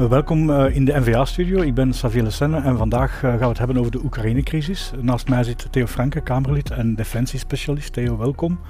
[0.00, 1.60] Uh, welkom uh, in de NVA-studio.
[1.60, 4.92] Ik ben Xavier Lessenne en vandaag uh, gaan we het hebben over de Oekraïne-crisis.
[5.00, 7.92] Naast mij zit Theo Franke, Kamerlid en defensiespecialist.
[7.92, 8.60] Theo, welkom.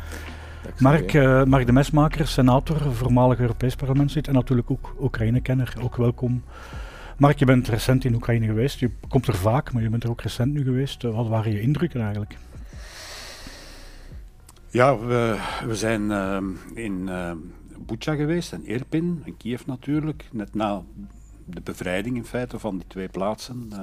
[0.78, 1.12] Mark,
[1.46, 5.74] Mark de Mesmaker, senator, voormalig Europees parlementslid en natuurlijk ook Oekraïne-kenner.
[5.82, 6.42] Ook welkom.
[7.16, 8.78] Mark, je bent recent in Oekraïne geweest.
[8.78, 11.02] Je komt er vaak, maar je bent er ook recent nu geweest.
[11.02, 12.36] wat waren je indrukken eigenlijk?
[14.70, 16.10] Ja, we, we zijn
[16.74, 17.08] in
[17.86, 20.82] Bucha geweest en Irpin en Kiev natuurlijk, net na
[21.50, 23.68] de bevrijding in feite van die twee plaatsen.
[23.72, 23.78] Uh,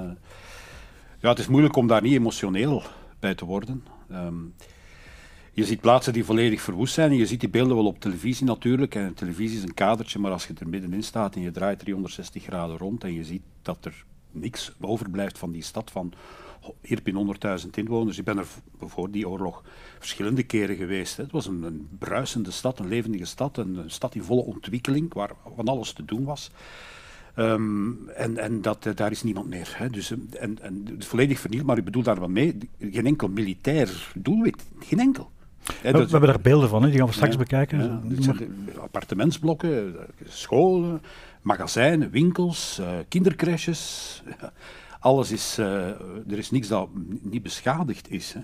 [1.20, 2.82] ja, het is moeilijk om daar niet emotioneel
[3.18, 3.84] bij te worden.
[4.10, 4.54] Um,
[5.52, 8.94] je ziet plaatsen die volledig verwoest zijn je ziet die beelden wel op televisie natuurlijk.
[8.94, 12.42] En televisie is een kadertje, maar als je er middenin staat en je draait 360
[12.42, 16.12] graden rond en je ziet dat er niks overblijft van die stad van
[16.80, 18.18] Irpin 100.000 inwoners.
[18.18, 18.46] Ik ben er
[18.80, 19.62] voor die oorlog
[19.98, 21.16] verschillende keren geweest.
[21.16, 25.68] Het was een, bruisende stad, een levendige stad, een, stad in volle ontwikkeling, waar van
[25.68, 26.50] alles te doen was.
[27.38, 29.74] Um, en en dat, uh, daar is niemand meer.
[29.76, 29.90] Hè.
[29.90, 34.12] Dus, eh, en, en, volledig vernield, maar ik bedoel daar wat mee, geen enkel militair
[34.14, 35.30] doelwit, geen enkel.
[35.82, 36.88] we, we, hebben daar beelden van, hè.
[36.88, 37.78] die gaan we straks ja, bekijken.
[38.20, 38.32] Ja,
[38.80, 41.02] appartementsblokken, scholen,
[41.42, 44.22] magazijnen, winkels, uh, kindercrashes.
[45.00, 45.86] Alles is, uh,
[46.30, 46.88] er is niks dat
[47.22, 48.32] niet beschadigd is.
[48.32, 48.40] Hè.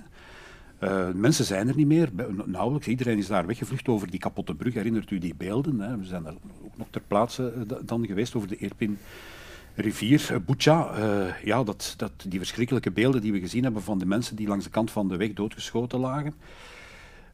[0.85, 2.11] Uh, mensen zijn er niet meer,
[2.45, 2.87] nauwelijks.
[2.87, 4.75] Iedereen is daar weggevlucht over die kapotte brug.
[4.75, 5.81] Herinnert u die beelden?
[5.81, 5.99] Hè?
[5.99, 8.99] We zijn er ook nog ter plaatse uh, dan geweest over de Irpin
[9.75, 10.95] rivier, uh, Bucha.
[11.45, 14.65] ja, dat, dat, die verschrikkelijke beelden die we gezien hebben van de mensen die langs
[14.65, 16.35] de kant van de weg doodgeschoten lagen.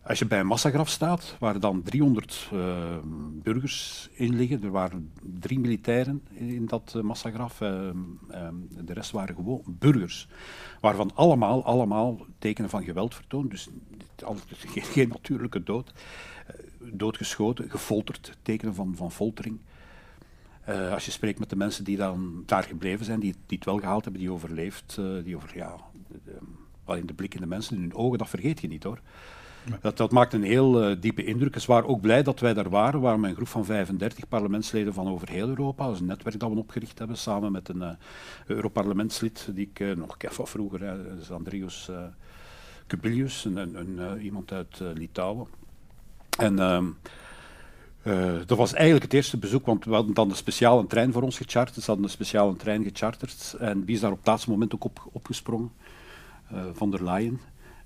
[0.03, 2.97] Als je bij een massagraf staat, waar dan 300 uh,
[3.33, 7.91] burgers in liggen, er waren drie militairen in dat uh, massagraf, uh,
[8.69, 10.29] de rest waren gewoon burgers,
[10.81, 13.69] waarvan allemaal, allemaal tekenen van geweld vertoond, dus
[14.47, 15.93] geen, geen natuurlijke dood,
[16.79, 19.59] doodgeschoten, gefolterd, tekenen van, van foltering.
[20.93, 23.79] als je spreekt met de mensen die dan daar gebleven zijn, die, die het wel
[23.79, 25.77] gehaald hebben, die overleefd, die over, ja,
[26.87, 29.01] de, in de blik in de mensen, in hun ogen, dat vergeet je niet hoor.
[29.81, 31.61] Dat, dat maakt een heel uh, diepe indruk.
[31.61, 33.01] Ze waren ook blij dat wij daar waren.
[33.01, 35.85] We waren een groep van 35 parlementsleden van over heel Europa.
[35.85, 37.91] Dat is een netwerk dat we opgericht hebben, samen met een uh,
[38.47, 41.91] Europarlementslid die ik uh, nog van vroeger, uh, is Andrius
[42.87, 45.47] Kubilius, een, een, iemand uit Litouwen.
[46.39, 46.87] En ehm,
[48.47, 51.37] dat was eigenlijk het eerste bezoek, want we hadden dan een speciale trein voor ons
[51.37, 51.81] gecharterd.
[51.81, 54.85] Ze hadden een speciale trein gecharterd en wie is daar op het laatste moment ook
[54.85, 55.71] op, opgesprongen?
[56.73, 57.41] van der Leyen.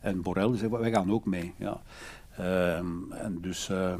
[0.04, 1.54] En Borrell zei, wij gaan ook mee.
[1.58, 1.80] Ja.
[2.78, 3.94] Um, en dus uh,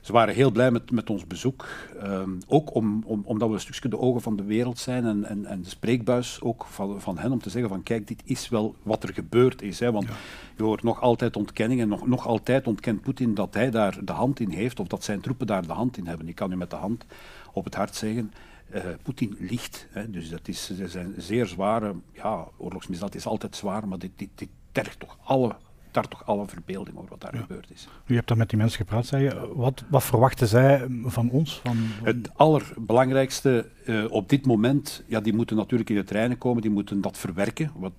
[0.00, 1.66] ze waren heel blij met, met ons bezoek.
[2.02, 5.24] Um, ook om, om, omdat we een stukje de ogen van de wereld zijn en,
[5.24, 8.48] en, en de spreekbuis ook van, van hen om te zeggen van kijk, dit is
[8.48, 9.80] wel wat er gebeurd is.
[9.80, 10.14] Hè, want ja.
[10.56, 14.40] je hoort nog altijd ontkenningen, nog, nog altijd ontkent Poetin dat hij daar de hand
[14.40, 16.28] in heeft of dat zijn troepen daar de hand in hebben.
[16.28, 17.06] Ik kan u met de hand
[17.52, 18.32] op het hart zeggen,
[18.74, 19.86] uh, Poetin ligt.
[19.90, 24.28] Hè, dus dat is, zijn zeer zware, ja, oorlogsmisdaad is altijd zwaar, maar dit, dit,
[24.34, 25.56] dit tergt toch alle
[25.94, 27.40] daar toch alle verbeelding over wat daar ja.
[27.40, 27.88] gebeurd is.
[28.06, 29.52] U hebt daar met die mensen gepraat, zei je.
[29.54, 31.60] Wat, wat verwachten zij van ons?
[31.64, 32.06] Van, van...
[32.06, 36.70] Het allerbelangrijkste uh, op dit moment, ja, die moeten natuurlijk in de treinen komen, die
[36.70, 37.72] moeten dat verwerken.
[37.76, 37.92] Wat,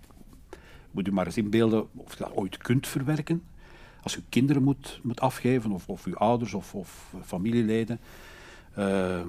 [0.92, 3.44] moet u maar eens inbeelden of je dat ooit kunt verwerken.
[4.02, 8.00] Als u kinderen moet, moet afgeven, of, of uw ouders of, of familieleden.
[8.78, 9.22] Uh,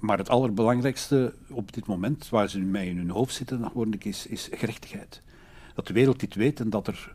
[0.00, 4.26] maar het allerbelangrijkste op dit moment, waar ze nu mee in hun hoofd zitten, is,
[4.26, 5.22] is gerechtigheid
[5.76, 7.14] dat de wereld dit weet en dat er,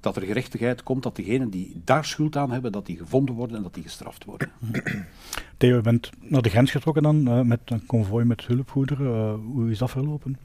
[0.00, 3.56] dat er gerechtigheid komt, dat degenen die daar schuld aan hebben, dat die gevonden worden
[3.56, 4.50] en dat die gestraft worden.
[5.56, 9.06] Theo, je bent naar de grens getrokken dan uh, met een konvooi met hulpgoederen.
[9.06, 10.38] Uh, hoe is dat verlopen?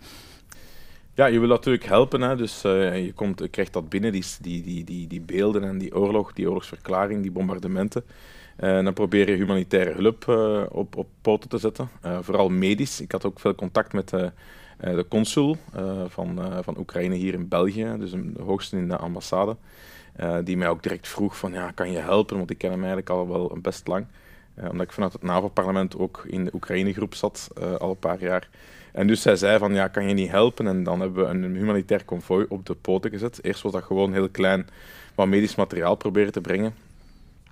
[1.13, 2.21] Ja, je wil natuurlijk helpen.
[2.21, 2.35] Hè.
[2.35, 5.95] Dus uh, je, komt, je krijgt dat binnen, die, die, die, die, beelden en die
[5.95, 8.03] oorlog, die oorlogsverklaring, die bombardementen.
[8.55, 10.27] En dan probeer je humanitaire hulp
[10.71, 11.89] op, op poten te zetten.
[12.21, 13.01] vooral medisch.
[13.01, 14.27] Ik had ook veel contact met eh,
[14.77, 18.97] de consul eh, van, eh, van Oekraïne hier in België, dus de hoogste in de
[18.97, 19.55] ambassade,
[20.43, 23.09] die mij ook direct vroeg van ja, kan je helpen, want ik ken hem eigenlijk
[23.09, 24.05] al wel best lang.
[24.55, 28.49] omdat ik vanuit het NAVO-parlement ook in de Oekraïne-groep zat, al een paar jaar.
[28.91, 30.67] En dus zij zei van, ja, kan je niet helpen?
[30.67, 33.39] En dan hebben we een humanitair konvooi op de poten gezet.
[33.43, 34.67] Eerst was dat gewoon heel klein
[35.15, 36.73] wat medisch materiaal proberen te brengen.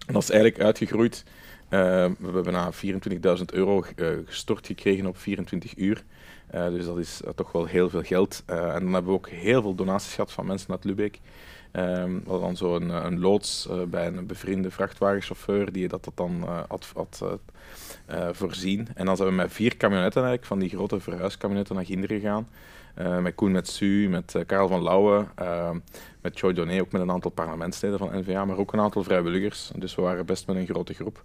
[0.07, 1.23] En dat is eigenlijk uitgegroeid.
[1.69, 3.83] We hebben na 24.000 euro
[4.25, 6.03] gestort gekregen op 24 uur.
[6.55, 8.43] Uh, dus dat is uh, toch wel heel veel geld.
[8.49, 11.19] Uh, en dan hebben we ook heel veel donaties gehad van mensen uit Lubeck.
[11.71, 16.17] Um, we hadden dan zo een, een loods bij een bevriende vrachtwagenchauffeur die dat, dat
[16.17, 17.23] dan had, had
[18.31, 18.87] voorzien.
[18.93, 22.47] En dan zijn we met vier camionetten eigenlijk, van die grote verhuiskamionetten naar Ginder gegaan.
[23.21, 25.25] met Koen met Su, met Karel van Lauwe,
[26.21, 29.71] met Joy Doné, ook met een aantal parlementsleden van NVA, maar ook een aantal vrijwilligers.
[29.75, 31.23] Dus we waren best met een grote groep.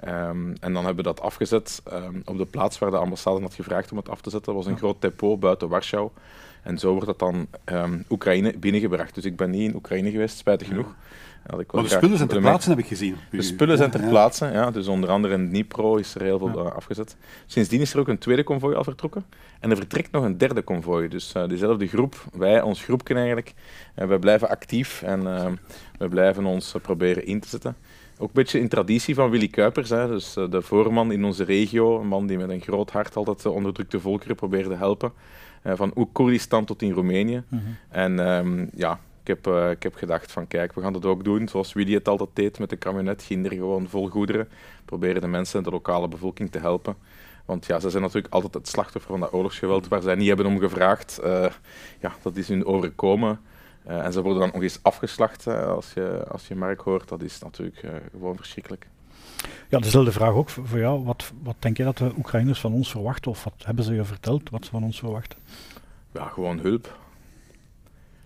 [0.00, 3.54] Ehm, en dan hebben we dat afgezet ehm, op de plaats waar de ambassade had
[3.54, 4.54] gevraagd om het af te zetten.
[4.54, 6.10] Dat was een groot depot buiten Warschau.
[6.62, 9.14] En zo wordt dat dan um, Oekraïne binnengebracht.
[9.14, 10.94] Dus ik ben niet in Oekraïne geweest, spijtig genoeg.
[11.72, 13.16] maar de spullen zijn ter plaatse, heb ik gezien.
[13.30, 14.70] De spullen zijn ter plaatse, ja.
[14.70, 17.16] Dus onder andere in Dnipro is er heel veel afgezet.
[17.46, 19.24] Sindsdien is er ook een tweede konvooi al vertrokken.
[19.60, 21.08] En er vertrekt nog een derde konvooi.
[21.08, 23.54] Dus uh, diezelfde groep, wij, ons groepje eigenlijk,
[23.98, 25.46] uh, wij blijven actief en uh,
[25.98, 27.76] we blijven ons proberen in te zetten.
[28.18, 32.00] Ook een beetje in traditie van Willy Kuipers, hè, dus de voorman in onze regio,
[32.00, 35.12] een man die met een groot hart altijd de onderdrukte volkeren probeerde helpen.
[35.64, 37.42] van Koerdistan tot in Roemenië.
[37.48, 37.76] Mm -hmm.
[37.88, 41.24] En um, ja, ik heb, uh, ik heb gedacht van kijk, we gaan dat ook
[41.24, 43.22] doen zoals Willy het altijd deed met de camionet.
[43.22, 44.48] Ginder gewoon vol goederen.
[44.84, 46.96] Proberen de mensen en de lokale bevolking te helpen.
[47.44, 50.46] Want ja, ze zijn natuurlijk altijd het slachtoffer van dat oorlogsgeweld waar zij niet hebben
[50.46, 51.20] om gevraagd.
[51.24, 51.46] Uh,
[52.00, 53.40] ja, dat is hun overkomen.
[53.88, 57.08] Uh, en ze worden dan nog eens afgeslacht als, je, als je Mark hoort.
[57.08, 58.86] Dat is natuurlijk gewoon verschrikkelijk.
[59.68, 61.04] Ja, dezelfde vraag ook voor jou.
[61.04, 63.30] Wat, wat denk je dat de Oekraïners van ons verwachten?
[63.30, 65.38] Of wat hebben ze je verteld wat ze van ons verwachten?
[66.12, 66.98] Ja, gewoon hulp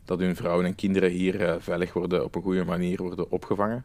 [0.04, 3.84] dat hun vrouwen en kinderen hier veilig worden, op een goede manier worden opgevangen.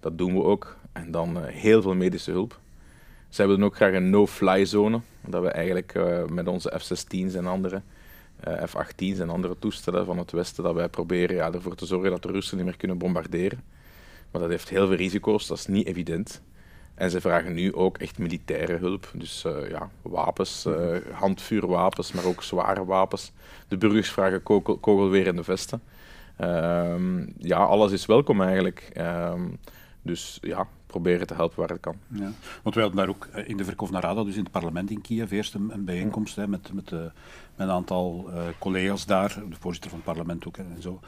[0.00, 0.76] Dat doen we ook.
[0.92, 2.58] En dan heel veel medische hulp.
[3.28, 5.94] Ze hebben dan ook graag een no-fly zone, dat we eigenlijk
[6.28, 7.82] met onze F-16's en andere
[8.40, 12.22] F-18's en andere toestellen van het Westen, dat wij proberen ja, ervoor te zorgen dat
[12.22, 13.62] de Russen niet meer kunnen bombarderen.
[14.30, 16.42] Maar dat heeft heel veel risico's, dat is niet evident.
[16.94, 19.10] En ze vragen nu ook echt militaire hulp.
[19.14, 23.32] Dus uh, ja, wapens, uh, handvuurwapens, maar ook zware wapens.
[23.68, 25.82] De burgers vragen kogel, kogelwerende vesten.
[26.40, 28.90] Um, ja, alles is welkom eigenlijk.
[28.96, 29.58] Um,
[30.04, 31.96] dus ja, proberen te helpen waar het kan.
[32.08, 32.32] Ja.
[32.62, 35.30] Want wij hadden daar ook eh, in de Verkovna dus in het parlement in Kiev,
[35.30, 37.12] eerst een, een bijeenkomst hè, met, met, uh, met
[37.56, 41.00] een aantal uh, collega's daar, de voorzitter van het parlement ook en zo.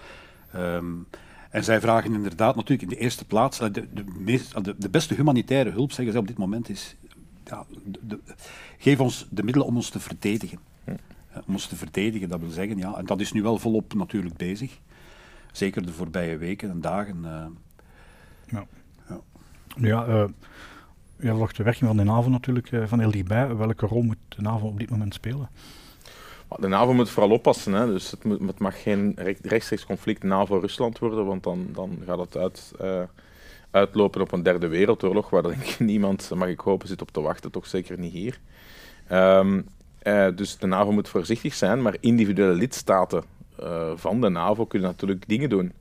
[0.56, 1.06] Um,
[1.50, 5.14] en zij vragen inderdaad natuurlijk in de eerste plaats, de, de, meest, de, de beste
[5.14, 6.96] humanitaire hulp, zeggen ze op dit moment, is
[7.44, 7.64] ja,
[8.00, 8.18] de,
[8.78, 10.58] geef ons de middelen om ons te verdedigen.
[10.84, 10.90] Hm.
[11.46, 14.36] Om ons te verdedigen, dat wil zeggen, ja, en dat is nu wel volop natuurlijk
[14.36, 14.78] bezig.
[15.52, 17.18] Zeker de voorbije weken en dagen.
[17.24, 17.46] Uh,
[18.46, 18.66] ja.
[19.76, 20.28] Ja, ja
[21.18, 23.56] uh, volgt de werking van de NAVO natuurlijk uh, van heel dichtbij.
[23.56, 25.48] Welke rol moet de NAVO op dit moment spelen?
[26.58, 27.72] De NAVO moet vooral oppassen.
[27.72, 27.86] Hè.
[27.86, 32.36] Dus het, moet, het mag geen rechtstreeks conflict NAVO-Rusland worden, want dan, dan gaat het
[32.36, 33.02] uit, uh,
[33.70, 37.20] uitlopen op een derde wereldoorlog, waar denk ik niemand, mag ik hopen, zit op te
[37.20, 37.50] wachten.
[37.50, 38.40] Toch zeker niet hier.
[39.10, 43.24] Uh, dus de NAVO moet voorzichtig zijn, maar individuele lidstaten
[43.94, 45.72] van de NAVO kunnen natuurlijk dingen doen.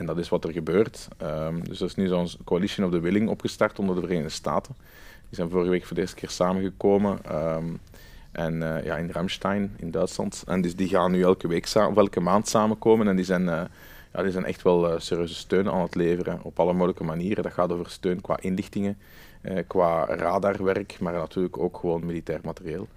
[0.00, 1.08] En dat is wat er gebeurt.
[1.22, 4.74] Um, dus er is nu zo'n Coalition of the Willing opgestart onder de Verenigde Staten.
[5.28, 7.18] Die zijn vorige week voor de eerste keer samengekomen.
[7.32, 7.80] Um,
[8.32, 10.42] en uh, ja, in Ramstein in Duitsland.
[10.46, 13.08] En dus die gaan nu elke week of elke maand samenkomen.
[13.08, 13.62] En die zijn, uh,
[14.12, 17.42] ja, die zijn echt wel uh, serieuze steun aan het leveren op alle mogelijke manieren.
[17.42, 18.98] Dat gaat over steun qua inlichtingen,
[19.66, 22.88] qua radarwerk, maar natuurlijk ook gewoon militair materieel.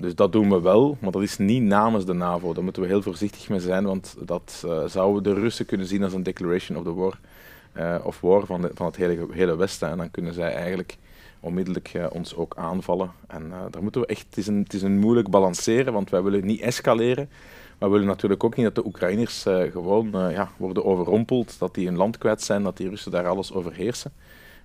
[0.00, 2.52] Dus dat doen we wel, maar dat is niet namens de NAVO.
[2.52, 6.12] Daar moeten we heel voorzichtig mee zijn, want dat zouden de Russen kunnen zien als
[6.12, 7.18] een declaration of the war.
[8.04, 9.88] of war van, de, van het hele, hele Westen.
[9.88, 10.96] En dan kunnen zij eigenlijk
[11.46, 13.10] onmiddellijk uh, ons ook aanvallen.
[13.26, 16.10] En uh, daar moeten we echt, het is, een, het is een moeilijk balanceren, want
[16.10, 17.28] wij willen niet escaleren.
[17.78, 21.74] Maar we willen natuurlijk ook niet dat de Oekraïners uh, gewoon ja, worden overrompeld, dat
[21.74, 24.12] die een land kwijt zijn, dat die Russen daar alles overheersen.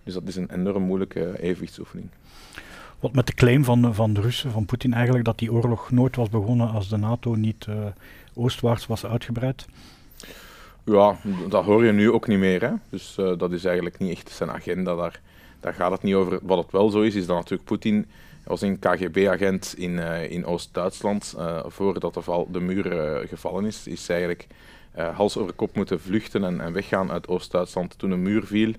[0.04, 2.10] Dus dat is een enorm moeilijke evenwichtsoefening.
[3.02, 6.16] Wat met de claim van, van de Russen, van Poetin eigenlijk, dat die oorlog nooit
[6.16, 7.68] was begonnen als de NATO niet
[8.34, 9.66] oostwaarts was uitgebreid?
[10.84, 11.18] Ja,
[11.50, 12.62] dat hoor je nu ook niet meer.
[12.62, 12.72] Hè?
[12.90, 15.20] Dus dat is eigenlijk niet echt zijn agenda daar
[15.62, 16.40] daar gaat het niet over.
[16.42, 18.06] Wat het wel zo is, is dat natuurlijk Poetin
[18.44, 21.36] was een KGB-agent in, uh, in Oost-Duitsland.
[21.66, 22.86] Voordat de, val, de muur
[23.28, 24.48] gevallen is, is eigenlijk
[25.14, 28.74] hals over kop moeten vluchten en, en weggaan uit Oost-Duitsland toen de muur viel.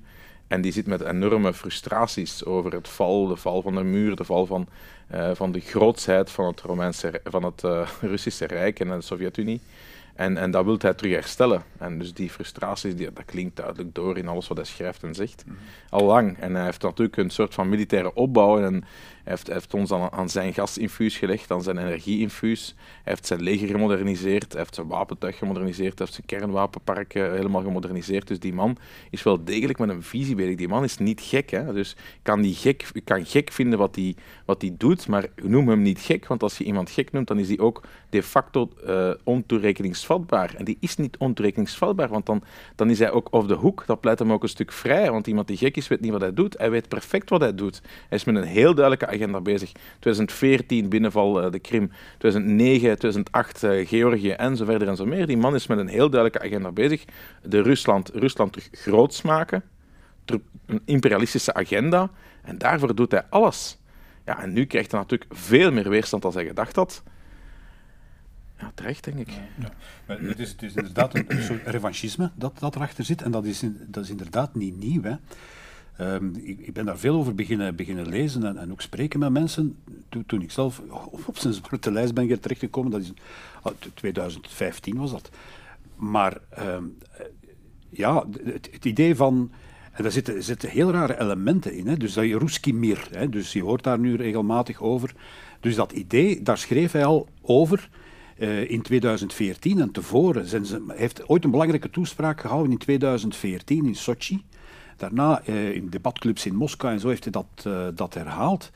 [0.53, 4.25] En die zit met enorme frustraties over het val, de val van de muur, de
[4.25, 4.69] val van,
[5.33, 7.63] van de grootsheid van het, Romeinse, van het
[8.01, 9.61] Russische Rijk en de Sovjet-Unie.
[10.15, 11.63] En, en dat wil hij terug herstellen.
[11.79, 15.15] En dus die frustraties, die, dat klinkt duidelijk door in alles wat hij schrijft en
[15.15, 15.45] zegt.
[15.47, 15.57] Mm
[15.91, 16.39] Al lang.
[16.39, 18.59] En hij heeft natuurlijk een soort van militaire opbouw.
[18.59, 18.85] En
[19.25, 22.75] heeft, heeft ons aan, zijn gasinfuus gelegd, aan zijn energieinfuus.
[22.77, 28.29] Hij heeft zijn leger gemoderniseerd, heeft zijn wapentuig gemoderniseerd, heeft zijn kernwapenpark helemaal gemoderniseerd.
[28.29, 28.77] Dus die man
[29.11, 30.57] is wel degelijk met een visie bezig.
[30.57, 31.51] Die man is niet gek.
[31.51, 31.73] Hè?
[31.73, 34.15] Dus kan, die gek, kan gek vinden wat hij
[34.45, 36.27] wat doet, maar noem hem niet gek.
[36.27, 40.55] Want als je iemand gek noemt, dan is hij ook de facto uh, ontoerekeningsvatbaar.
[40.55, 42.43] En die is niet ontoerekeningsvatbaar, want dan,
[42.77, 43.87] dan is hij ook off de hoek.
[43.87, 45.11] Dat pleit hem ook een stuk vrij.
[45.11, 46.59] Want iemand die gek is, weet niet wat hij doet.
[46.59, 47.81] Hij weet perfect wat hij doet.
[48.09, 49.73] Hij is met een heel duidelijke agenda bezig.
[49.99, 55.27] 2014 binnenval uh, de Krim, 2009, 2008 uh, Georgië en zo verder en zo meer.
[55.27, 57.05] Die man is met een heel duidelijke agenda bezig.
[57.43, 59.63] De Rusland, Rusland terug groots maken,
[60.67, 62.11] een imperialistische agenda
[62.43, 63.79] en daarvoor doet hij alles.
[64.25, 67.03] Ja, en nu krijgt hij natuurlijk veel meer weerstand dan hij gedacht had.
[68.59, 69.31] Ja, terecht, denk ik.
[69.59, 69.73] Ja.
[70.15, 73.23] Het, is, is inderdaad een, soort revanchisme dat, dat erachter zit.
[73.23, 75.03] En dat is, dat is inderdaad niet nieuw.
[75.03, 75.15] Hè.
[75.97, 79.33] Ehm, ik, ik, ben daar veel over beginnen, beginnen lezen en, en ook spreken met
[79.33, 79.77] mensen.
[80.27, 80.83] Toen, ik zelf
[81.27, 83.13] op zijn zwarte lijst ben terechtgekomen, dat is
[83.95, 85.31] 2015 was dat.
[85.97, 86.85] Maar ehm,
[87.93, 89.51] ja, het, idee van.
[89.93, 91.87] En daar zitten, zitten heel rare elementen in.
[91.87, 91.97] Hè.
[91.97, 95.15] Dus dat je Ruski Mir, hè, dus je hoort daar nu regelmatig over.
[95.61, 97.89] Dus dat idee, daar schreef hij al over
[98.39, 100.47] uh, in 2014 en tevoren.
[100.47, 104.43] Zijn heeft ooit een belangrijke toespraak gehouden in 2014 in Sochi.
[105.03, 108.71] Daarna uh, in debatclubs in Moskou en zo heeft hij dat, uh, dat herhaald.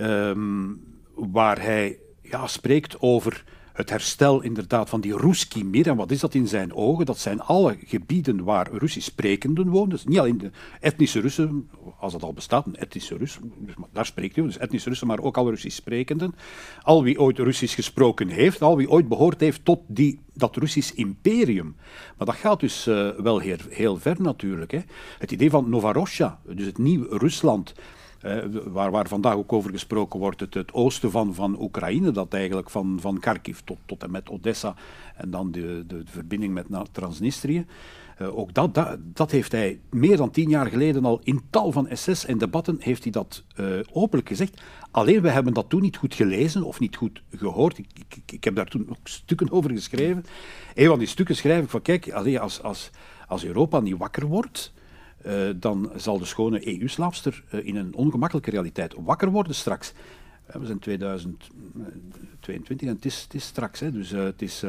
[0.00, 0.80] Um,
[1.14, 3.44] waar hij ja, spreekt over
[3.76, 5.88] het herstel inderdaad van die Ruski Mir.
[5.88, 7.06] En wat is dat in zijn ogen?
[7.06, 9.88] Dat zijn alle gebieden waar Russisch sprekenden wonen.
[9.88, 14.36] Dus niet alleen de etnische Russen, als dat al bestaat, etnische Rus, dus daar spreekt
[14.36, 16.34] hij, dus etnische Russen, maar ook alle Russisch sprekenden.
[16.82, 20.92] Al wie ooit Russisch gesproken heeft, al wie ooit behoord heeft tot die, dat Russisch
[20.94, 21.76] imperium.
[22.16, 24.70] Maar dat gaat dus uh, wel heel, heel ver natuurlijk.
[24.70, 24.80] Hè.
[25.18, 27.74] Het idee van Novorossija, dus het nieuwe Rusland,
[28.64, 32.70] waar, waar vandaag ook over gesproken wordt, het, het oosten van, van Oekraïne, dat eigenlijk
[32.70, 34.74] van, van Kharkiv tot, tot en met Odessa
[35.16, 37.66] en dan de, de, verbinding met Transnistrië.
[38.22, 41.72] Uh, ook dat, dat, dat, heeft hij meer dan tien jaar geleden al in tal
[41.72, 44.62] van essays en debatten heeft hij dat uh, openlijk gezegd.
[44.90, 47.78] Alleen we hebben dat toen niet goed gelezen of niet goed gehoord.
[47.78, 50.24] Ik, ik, ik heb daar toen ook stukken over geschreven.
[50.74, 52.90] Een van die stukken schrijf ik van kijk, als, als,
[53.28, 54.72] als Europa niet wakker wordt,
[55.26, 59.92] uh, dan zal de schone EU-slaafster uh, in een ongemakkelijke realiteit wakker worden straks.
[60.50, 63.80] Uh, we zijn 2022 en het is, het is straks.
[63.80, 64.64] Hè, dus het is.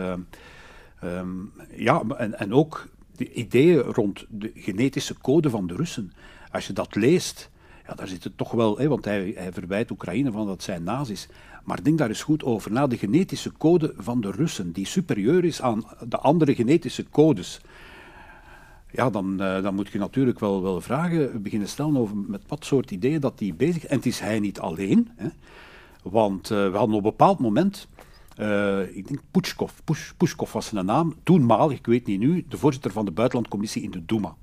[1.04, 6.12] Um, ja, en, en ook de ideeën rond de genetische code van de Russen.
[6.52, 7.50] Als je dat leest,
[7.88, 10.84] ja, daar zit het toch wel, hè, want hij, hij verwijt Oekraïne van dat zijn
[10.84, 11.28] nazi's.
[11.64, 12.88] Maar denk daar eens goed over na.
[12.88, 17.62] De genetische code van de Russen, die superieur is aan de andere genetische codes
[18.98, 22.66] ja, dan, uh, dan moet je natuurlijk wel, wel vragen beginnen stellen over met wat
[22.66, 23.90] soort ideeën dat die bezig is.
[23.90, 25.28] En het is hij niet alleen, hè,
[26.04, 27.88] want uh, we hadden op een bepaald moment,
[28.94, 32.92] ik denk Pushkov, Push, Pushkov was zijn naam, toenmalig, ik weet niet nu, de voorzitter
[32.92, 34.36] van de buitenlandcommissie in de Duma.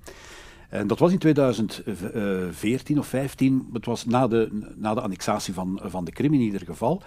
[0.75, 5.81] En dat was in 2014 of 15, het was na de, na de annexatie van,
[5.83, 7.03] van de Krim in ieder geval.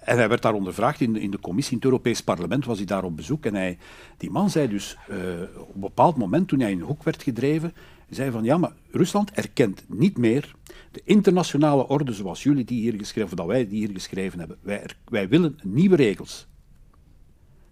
[0.00, 2.86] En hij werd daar ondervraagd in, in de commissie, in het Europees Parlement was hij
[2.86, 3.46] daar op bezoek.
[3.46, 3.78] En hij,
[4.16, 5.16] die man zei dus uh,
[5.58, 7.74] op een bepaald moment, toen hij in een hoek werd gedreven,
[8.10, 10.54] zei van ja, maar Rusland erkent niet meer
[10.90, 14.58] de internationale orde zoals jullie die hier geschreven, dat wij die hier geschreven hebben.
[14.60, 16.46] Wij, wij willen nieuwe regels.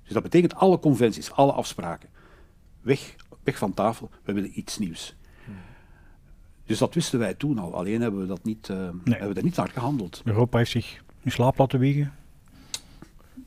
[0.03, 2.09] Dus dat betekent alle conventies, alle afspraken.
[2.81, 5.19] Weg, weg van tafel, we willen iets nieuws.
[6.71, 8.91] Dus dat wisten wij toen al, alleen hebben we, dat niet, uh, nee.
[9.05, 10.23] hebben we daar niet naar gehandeld.
[10.25, 12.13] Europa heeft zich in slaap laten wiegen.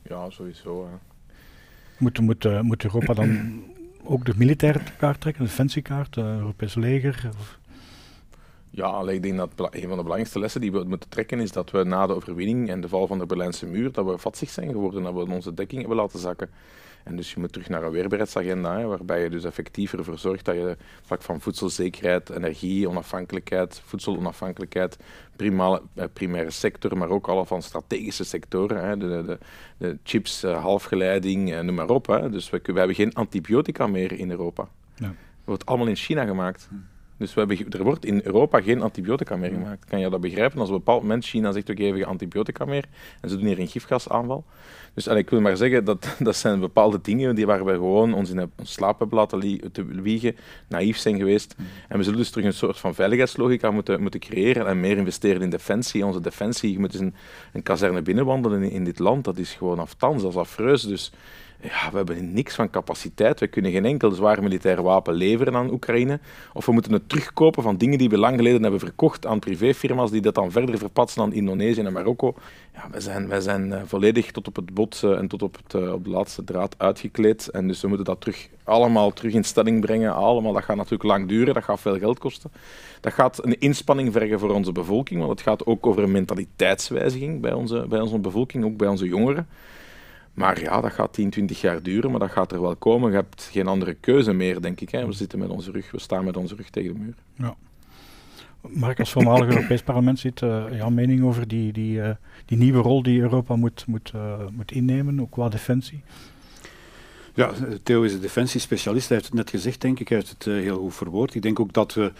[0.02, 0.84] Ja, sowieso.
[0.84, 0.96] Hè.
[1.98, 3.62] Moet, moet, uh, moet Europa dan
[4.12, 7.28] ook de militaire kaart trekken, de defensiekaart, het Europese leger?
[7.38, 7.58] Of?
[8.70, 11.70] Ja, ik denk dat een van de belangrijkste lessen die we moeten trekken is dat
[11.70, 14.70] we na de overwinning en de val van de Berlijnse muur, dat we vatsig zijn
[14.70, 16.50] geworden, dat we onze dekking hebben laten zakken.
[17.04, 20.44] En dus je moet terug naar een weerbaarheidsagenda, hè, waarbij je dus effectief ervoor zorgt
[20.44, 24.96] dat je vlak van voedselzekerheid, energie, onafhankelijkheid, voedselonafhankelijkheid,
[25.36, 29.38] primale, eh, primaire sector, maar ook alle van strategische sectoren, hè, de, de,
[29.76, 32.06] de chips, eh, halfgeleiding, eh, noem maar op.
[32.06, 32.30] Hè.
[32.30, 34.68] Dus we, we, hebben geen antibiotica meer in Europa.
[34.94, 35.06] Ja.
[35.06, 36.68] Het wordt allemaal in China gemaakt.
[37.24, 39.84] Dus we hebben, er wordt in Europa geen antibiotica meer gemaakt.
[39.84, 40.58] Kan je dat begrijpen?
[40.58, 42.84] Als op een bepaald moment China zegt, oké, okay, we antibiotica meer,
[43.20, 44.44] en ze doen hier een gifgasaanval.
[44.94, 48.14] Dus en ik wil maar zeggen, dat, dat zijn bepaalde dingen die waar we gewoon
[48.14, 50.36] ons in een slaap hebben laten te wiegen,
[50.68, 51.54] naïef zijn geweest.
[51.58, 51.66] Mm.
[51.88, 55.42] En we zullen dus terug een soort van veiligheidslogica moeten, moeten creëren en meer investeren
[55.42, 56.06] in defensie.
[56.06, 57.14] Onze defensie, je moet eens een,
[57.52, 60.82] een kazerne binnenwandelen in, in dit land, dat is gewoon aftans, dat is afreus.
[60.82, 61.12] Dus
[61.68, 63.40] ja, we hebben niks van capaciteit.
[63.40, 66.20] We kunnen geen enkel zwaar militair wapen leveren aan Oekraïne.
[66.52, 70.10] Of we moeten het terugkopen van dingen die we lang geleden hebben verkocht aan privéfirma's
[70.10, 72.34] die dat dan verder verpatsen aan Indonesië en Marokko.
[72.74, 75.82] Ja, wij zijn, wij zijn uh, volledig tot op het bot en tot op, het,
[75.82, 77.48] uh, op de laatste draad uitgekleed.
[77.48, 80.14] En dus we moeten dat terug, allemaal terug in stelling brengen.
[80.14, 82.52] Allemaal, dat gaat natuurlijk lang duren, dat gaat veel geld kosten.
[83.00, 87.40] Dat gaat een inspanning vergen voor onze bevolking, want het gaat ook over een mentaliteitswijziging
[87.40, 89.48] bij onze, bij onze bevolking, ook bij onze jongeren.
[90.34, 93.10] Maar ja, dat gaat 10, 20 jaar duren, maar dat gaat er wel komen.
[93.10, 94.90] Je hebt geen andere keuze meer, denk ik.
[94.90, 95.06] Hè.
[95.06, 97.14] We zitten met onze rug, we staan met onze rug tegen de muur.
[97.36, 97.56] Ja.
[98.68, 102.10] Mark, als voormalig Europees parlement zit, uh, jouw mening over die, die, uh,
[102.46, 106.02] die nieuwe rol die Europa moet, moet, uh, moet innemen, ook qua defensie?
[107.34, 107.50] Ja,
[107.82, 110.08] Theo is een defensiespecialist, hij heeft het net gezegd, denk ik.
[110.08, 111.34] Hij heeft het heel goed verwoord.
[111.34, 112.12] Ik denk ook dat we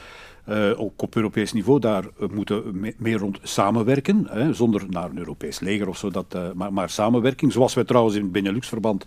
[0.76, 5.60] ook op Europees niveau, daar moeten we meer rond samenwerken, hè, zonder naar een Europees
[5.60, 9.06] leger of zo, dat, maar, maar, samenwerking, zoals wij trouwens in het Benelux-verband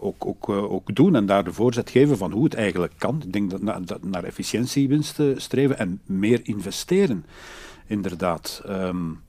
[0.00, 3.22] ook, ook, ook doen en daar de voorzet geven van hoe het eigenlijk kan.
[3.24, 7.24] Ik denk dat, na, naar efficiëntiewinst streven en meer investeren,
[7.86, 8.62] inderdaad.
[8.68, 9.20] Um,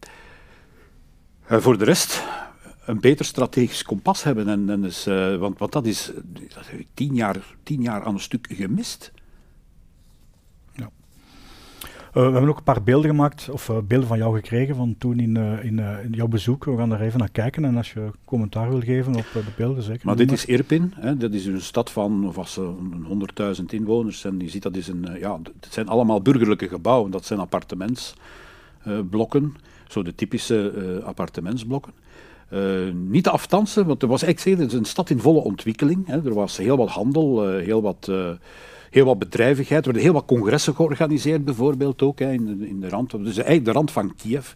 [1.47, 2.23] voor de rest,
[2.85, 4.47] een beter strategisch kompas hebben.
[4.47, 5.05] En, en dus,
[5.39, 6.11] want, want dat is
[6.93, 9.11] tien, jaar, tien jaar aan een stuk gemist.
[12.09, 14.95] Uh, we hebben ook een paar beelden gemaakt, of uh, beelden van jou gekregen van
[14.97, 16.65] toen in, in, in, jouw bezoek.
[16.65, 19.83] We gaan daar even naar kijken en als je commentaar wil geven op de beelden,
[19.83, 20.05] zeker.
[20.05, 22.63] Maar dit is Irpin, hè, dat is een stad van was, 100.000
[23.67, 24.25] inwoners.
[24.25, 29.55] En je ziet dat is een, ja, het zijn allemaal burgerlijke gebouwen, dat zijn appartementsblokken,
[29.87, 31.93] zo de typische appartementsblokken.
[32.53, 36.07] Uh, niet te aftansen, want er was eigenlijk het is een stad in volle ontwikkeling.
[36.07, 36.25] Hè.
[36.25, 38.29] Er was heel wat handel, uh, heel, wat, uh,
[38.89, 39.79] heel wat bedrijvigheid.
[39.79, 43.11] Er werden heel wat congressen georganiseerd, bijvoorbeeld ook hè, in, de, in de rand.
[43.11, 44.51] Dus eigenlijk de rand van Kiev.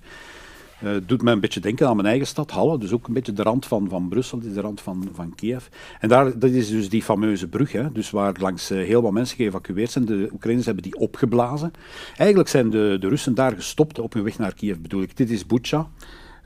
[1.05, 2.77] doet mij een beetje denken aan mijn eigen stad, Halle.
[2.77, 5.65] Dus ook een beetje de rand van, van Brussel, de rand van, van Kiev.
[5.99, 9.37] En daar, dat is dus die fameuze brug, hè, dus waar langs heel wat mensen
[9.37, 10.05] geëvacueerd zijn.
[10.05, 11.71] De Oekraïners hebben die opgeblazen.
[12.17, 15.17] Eigenlijk zijn de, de Russen daar gestopt op hun weg naar Kiev, bedoel ik.
[15.17, 15.89] Dit is Bucha.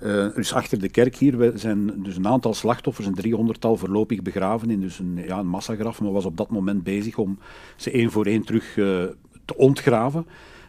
[0.03, 4.69] Uh, dus achter de kerk hier zijn dus een aantal slachtoffers, een driehonderdtal voorlopig begraven
[4.69, 7.39] in dus een, ja, een massagraf, maar was op dat moment bezig om
[7.75, 9.03] ze één voor één terug uh,
[9.45, 10.25] te ontgraven,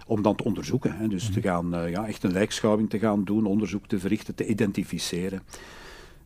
[0.06, 0.96] om dan te onderzoeken.
[0.96, 1.08] Hè.
[1.08, 1.48] Dus te mhm.
[1.48, 5.42] gaan, uh, ja, echt een lijkschouwing te gaan doen, onderzoek te verrichten, te identificeren.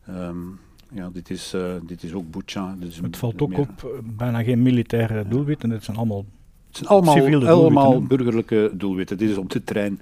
[0.09, 0.59] Um,
[0.91, 2.75] ja, dit is, dit is ook Bucha.
[2.79, 6.25] Dus het valt ook op bijna geen militaire doelwitten, het zijn allemaal
[6.67, 9.17] het zijn allemaal, allemaal burgerlijke doelwitten.
[9.17, 9.99] Dit is op de trein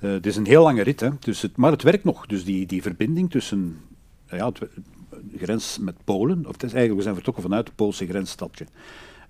[0.00, 1.08] uh, het is een heel lange rit, hè.
[1.18, 2.26] Dus het, maar het werkt nog.
[2.26, 3.78] Dus die, die verbinding tussen
[4.30, 8.06] ja, de grens met Polen, of het is eigenlijk, we zijn vertrokken vanuit het Poolse
[8.06, 8.66] grensstadje.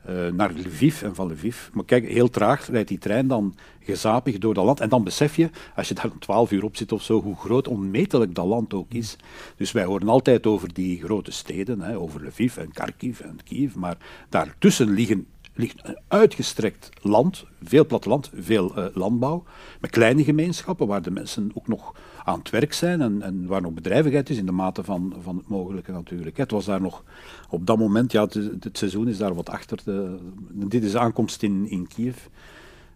[0.09, 1.69] Uh, naar Lviv en van Lviv.
[1.73, 4.81] Maar kijk, heel traag rijdt die trein dan gezapig door dat land.
[4.81, 7.37] En dan besef je, als je daar om 12 uur op zit of zo, hoe
[7.37, 9.17] groot, onmetelijk dat land ook is.
[9.57, 13.75] Dus wij horen altijd over die grote steden, hè, over Lviv en Kharkiv en Kiev.
[13.75, 13.97] Maar
[14.29, 19.45] daartussen liggen ligt een uitgestrekt land, veel platteland, veel uh, landbouw,
[19.81, 23.61] met kleine gemeenschappen waar de mensen ook nog aan het werk zijn en, en waar
[23.61, 26.37] nog bedrijvigheid is in de mate van, van het mogelijke natuurlijk.
[26.37, 27.05] Het was daar nog
[27.49, 29.79] op dat moment, ja, het, het seizoen is daar wat achter.
[29.85, 30.19] De,
[30.51, 32.17] dit is de aankomst in, in Kiev,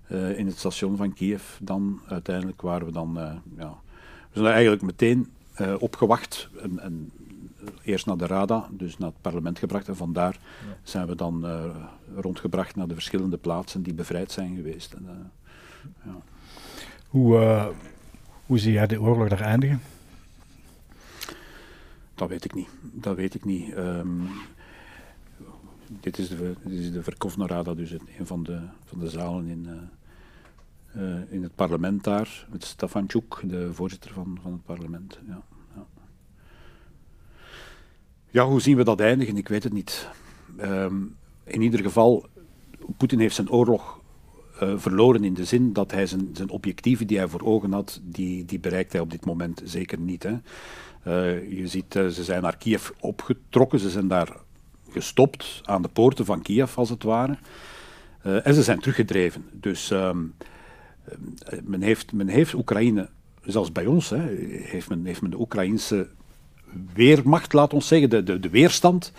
[0.09, 1.43] uh, in het station van Kiev.
[1.61, 3.79] Dan uiteindelijk waren we dan, uh, ja,
[4.33, 5.29] we zijn eigenlijk meteen
[5.79, 7.11] opgewacht en
[7.83, 9.89] eerst naar de Rada, dus naar het parlement gebracht.
[9.89, 10.77] En vandaar ja.
[10.83, 11.65] zijn we dan uh,
[12.17, 14.93] rondgebracht naar de verschillende plaatsen die bevrijd zijn geweest.
[14.93, 15.11] En, uh,
[16.05, 16.21] ja.
[17.09, 17.67] hoe, uh,
[18.47, 19.81] hoe zie jij de oorlog daar eindigen?
[22.15, 22.69] Dat weet ik niet.
[22.81, 23.77] Dat weet ik niet.
[23.77, 24.29] Um,
[25.87, 29.69] dit is de, dit is de dus een van de, van de zalen in,
[31.29, 35.19] in het parlement daar, met Stefanchuk, de voorzitter van, van het parlement.
[35.27, 35.43] Ja.
[38.35, 39.37] Ja, hoe zien we dat eindigen?
[39.37, 40.09] Ik weet het niet.
[40.63, 42.27] Um, in ieder geval,
[42.97, 44.01] Poetin heeft zijn oorlog
[44.63, 48.01] uh, verloren in de zin dat hij zijn, zijn objectieven die hij voor ogen had,
[48.03, 50.23] die, die bereikt hij op dit moment zeker niet.
[50.23, 50.33] Hè.
[50.33, 54.37] Uh, je ziet, uh, ze zijn naar Kiev opgetrokken, ze zijn daar
[54.91, 57.39] gestopt aan de poorten van Kiev als het ware.
[58.23, 59.45] en ze zijn teruggedreven.
[59.53, 60.35] Dus um,
[61.65, 63.09] men, heeft, men heeft Oekraïne,
[63.43, 64.27] zelfs bij ons, hè,
[64.63, 66.09] heeft, men, heeft men de Oekraïnse
[66.95, 69.13] weermacht, laat ons zeggen, de, de, de weerstand,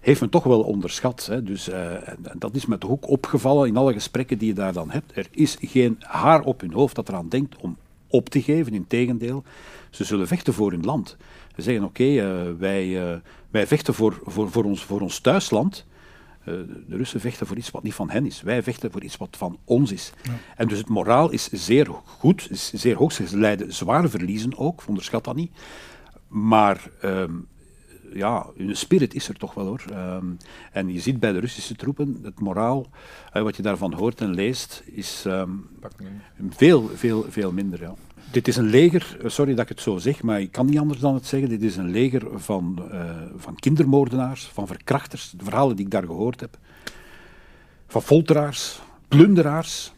[0.00, 1.26] heeft men toch wel onderschat.
[1.26, 1.42] Hè.
[1.42, 4.72] Dus, uh, en, dat is me toch ook opgevallen in alle gesprekken die je daar
[4.72, 5.16] dan hebt.
[5.16, 7.76] Er is geen haar op hun hoofd dat eraan denkt om
[8.08, 8.74] op te geven.
[8.74, 9.44] Integendeel,
[9.90, 11.16] ze zullen vechten voor hun land.
[11.56, 13.16] Ze zeggen, oké, okay, uh, wij, uh,
[13.50, 15.84] wij vechten voor, voor, voor, ons, voor ons thuisland.
[16.44, 18.42] de Russen vechten voor iets wat niet van hen is.
[18.42, 20.12] Wij vechten voor iets wat van ons is.
[20.22, 20.32] Ja.
[20.56, 23.12] En dus het moraal is zeer goed, is zeer hoog.
[23.12, 25.52] Ze leiden zware verliezen ook, onderschat dat niet.
[26.30, 27.46] Maar um,
[28.12, 29.84] ja, hun spirit is er toch wel hoor.
[29.92, 30.36] Um,
[30.72, 32.86] en je ziet bij de Russische troepen, het moraal,
[33.34, 35.68] uh, wat je daarvan hoort en leest, is um,
[36.48, 37.80] veel, veel, veel minder.
[37.80, 37.94] Ja.
[38.30, 40.78] Dit is een leger, eh, sorry dat ik het zo zeg, maar ik kan niet
[40.78, 41.48] anders dan het zeggen.
[41.48, 46.06] Dit is een leger van, uh, van kindermoordenaars, van verkrachters, de verhalen die ik daar
[46.06, 46.58] gehoord heb.
[47.86, 49.92] Van folteraars, plunderaars.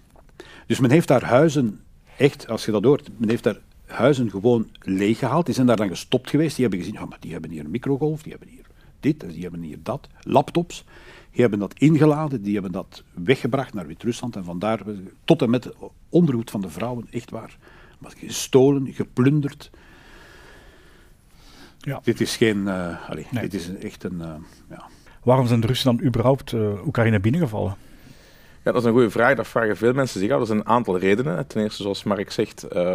[0.67, 1.81] Dus men heeft daar huizen,
[2.17, 3.59] echt, als je dat hoort, men heeft daar
[3.93, 5.47] huizen gewoon leeggehaald.
[5.47, 6.57] Die zijn daar dan gestopt geweest.
[6.57, 8.65] Die hebben gezien, ja, maar die hebben hier een microgolf, die hebben hier
[9.01, 10.09] dit, die hebben hier dat.
[10.21, 10.85] Laptops,
[11.31, 14.37] die hebben dat ingeladen, die hebben dat weggebracht naar Wit-Rusland.
[14.37, 14.81] En vandaar
[15.25, 15.69] tot en met
[16.09, 17.57] ondergoed van de vrouwen, echt waar.
[17.99, 19.71] Maar gestolen, geplunderd.
[21.79, 22.01] Ja.
[22.05, 24.35] Dit is geen, uh, allez, dit is echt een, uh,
[24.71, 24.89] ja.
[25.23, 27.77] Waarom zijn de Russen dan überhaupt uh, Oekraïne binnengevallen?
[28.63, 29.37] Ja, dat is een goede vraag.
[29.37, 30.39] Dat vragen veel mensen zich af.
[30.39, 31.47] Dat zijn een aantal redenen.
[31.47, 32.95] Ten eerste, zoals Mark zegt, uh,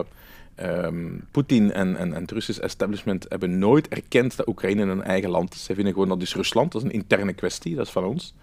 [0.64, 5.54] um, Poetin en, en, het Russisch establishment hebben nooit erkend dat Oekraïne een eigen land
[5.54, 5.64] is.
[5.64, 8.34] Ze vinden gewoon dat is Rusland, dat is een interne kwestie, dat is van ons.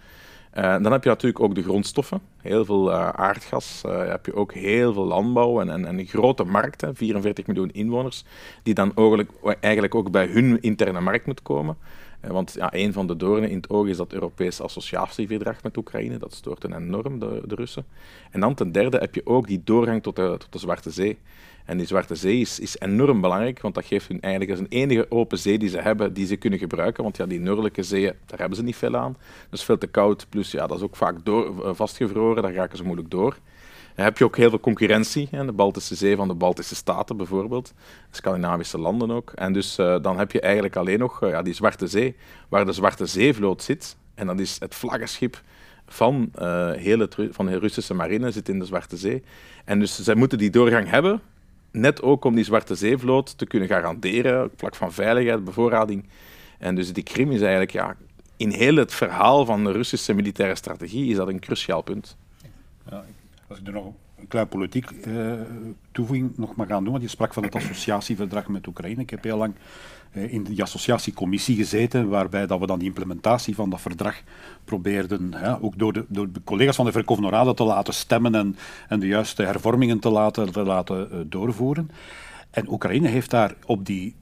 [0.58, 4.34] Uh, dan heb je natuurlijk ook de grondstoffen, heel veel uh, aardgas, uh, heb je
[4.34, 8.24] ook heel veel landbouw en, en, en een grote markt, hè, 44 miljoen inwoners,
[8.62, 8.94] die dan
[9.60, 11.76] eigenlijk, ook bij hun interne markt moet komen.
[12.20, 16.18] Want ja, een van de doornen in het oog is dat Europees associatieverdrag met Oekraïne.
[16.18, 17.84] Dat stoort een enorm, de, de Russen.
[18.30, 21.18] En dan ten derde heb je ook die doorgang tot de, tot de Zwarte Zee.
[21.64, 24.78] En die Zwarte Zee is, is enorm belangrijk, want dat geeft hun eigenlijk als een
[24.78, 27.02] enige open zee die ze hebben, die ze kunnen gebruiken.
[27.02, 29.16] Want ja, die noordelijke zeeën, daar hebben ze niet veel aan.
[29.50, 32.54] Dat is veel te koud, plus ja, dat is ook vaak door, eh, vastgevroren, daar
[32.54, 33.36] raken ze moeilijk door.
[33.94, 37.16] Dan heb je ook heel veel concurrentie, hè, de Baltische Zee van de Baltische Staten
[37.16, 37.72] bijvoorbeeld,
[38.10, 39.32] Scandinavische landen ook.
[39.34, 42.16] En dus uh, dan heb je eigenlijk alleen nog uh, ja, die Zwarte Zee,
[42.48, 43.96] waar de Zwarte Zeevloot zit.
[44.14, 45.42] En dat is het vlaggenschip
[45.86, 49.22] van, het, van de Russische marine, zit in de Zwarte Zee.
[49.64, 51.20] En dus zij moeten die doorgang hebben,
[51.74, 56.08] net ook om die Zwarte Zeevloot te kunnen garanderen, op vlak van veiligheid, bevoorrading.
[56.58, 57.96] En dus die Krim is eigenlijk, ja,
[58.36, 62.16] in heel het verhaal van de Russische militaire strategie is dat een cruciaal punt.
[62.90, 63.04] Ja,
[63.48, 63.92] als ik er nog
[64.28, 65.32] klein politiek uh,
[65.92, 69.00] toevoeging nog maar gaan doen, want je sprak van het associatieverdrag met Oekraïne.
[69.00, 69.54] Ik heb heel lang
[70.12, 74.22] uh, in die associatiecommissie gezeten, waarbij dat we dan die implementatie van dat verdrag
[74.64, 78.56] probeerden, ja, ook door de, door de collega's van de Verkovnorada te laten stemmen en,
[78.88, 81.90] en de juiste hervormingen te laten, te laten uh, doorvoeren.
[82.50, 84.14] En Oekraïne heeft daar op die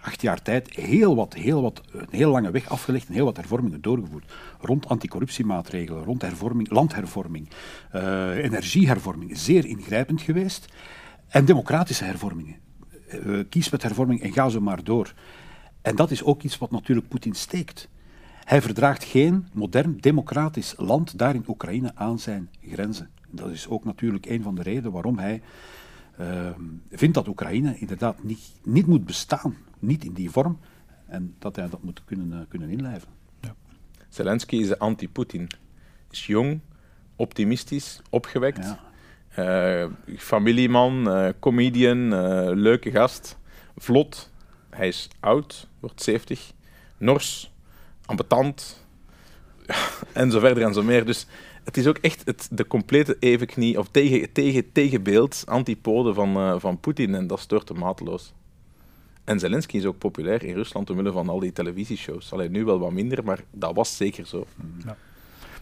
[0.00, 3.36] acht jaar tijd heel wat, heel wat, een heel lange weg afgelegd en heel wat
[3.36, 4.32] hervormingen doorgevoerd.
[4.60, 7.48] Rond anticorruptiemaatregelen, rond hervorming, landhervorming,
[7.94, 9.38] uh, energiehervorming.
[9.38, 10.66] Zeer ingrijpend geweest.
[11.28, 12.56] En democratische hervormingen.
[13.26, 15.14] Uh, kies met hervorming en ga zo maar door.
[15.82, 17.88] En dat is ook iets wat natuurlijk Poetin steekt.
[18.44, 23.10] Hij verdraagt geen modern democratisch land daar in Oekraïne aan zijn grenzen.
[23.30, 25.42] Dat is ook natuurlijk een van de redenen waarom hij
[26.90, 30.58] vindt dat Oekraïne inderdaad niet, niet moet bestaan niet in die vorm.
[31.06, 33.08] En dat hij dat moet kunnen, uh, kunnen inlijven.
[33.40, 33.54] Ja.
[34.08, 35.48] Zelensky is de anti-Poetin.
[36.10, 36.60] Is jong,
[37.16, 38.64] optimistisch, opgewekt.
[38.64, 38.86] Ja.
[39.84, 42.14] Uh, familieman, uh, comedian,
[42.54, 43.38] leuke gast.
[43.76, 44.32] Vlot.
[44.70, 46.52] Hij is oud, wordt 70.
[46.96, 47.52] Nors,
[48.04, 48.86] ambetant.
[50.12, 51.04] en zo verder en zo meer.
[51.04, 51.26] Dus
[51.68, 56.80] het is ook echt het, de complete evenknie, of tegen, tegen, tegenbeeld, antipode van, van
[56.80, 57.14] Poetin.
[57.14, 58.32] En dat stoort hem mateloos.
[59.24, 62.32] En Zelensky is ook populair in Rusland omwille van al die televisieshows.
[62.32, 64.46] Alleen nu wel wat minder, maar dat was zeker zo.
[64.84, 64.96] Ja.